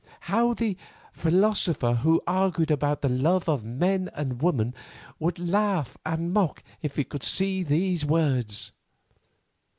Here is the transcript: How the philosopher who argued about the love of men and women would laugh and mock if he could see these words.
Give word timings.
How 0.21 0.55
the 0.55 0.77
philosopher 1.13 1.93
who 1.93 2.23
argued 2.25 2.71
about 2.71 3.03
the 3.03 3.07
love 3.09 3.47
of 3.47 3.63
men 3.63 4.09
and 4.15 4.41
women 4.41 4.73
would 5.19 5.37
laugh 5.37 5.95
and 6.03 6.33
mock 6.33 6.63
if 6.81 6.95
he 6.95 7.03
could 7.03 7.21
see 7.21 7.61
these 7.61 8.03
words. 8.03 8.71